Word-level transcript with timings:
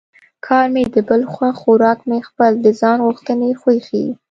کار 0.45 0.65
مې 0.73 0.83
د 0.95 0.97
بل 1.09 1.21
خوښ 1.31 1.53
خوراک 1.61 1.99
مې 2.09 2.19
خپل 2.29 2.51
د 2.65 2.67
ځان 2.79 2.97
غوښتنې 3.05 3.49
خوی 3.61 3.77
ښيي 3.87 4.09